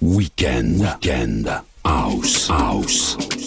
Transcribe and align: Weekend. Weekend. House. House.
Weekend. 0.00 0.80
Weekend. 0.80 1.46
House. 1.84 2.48
House. 2.48 3.39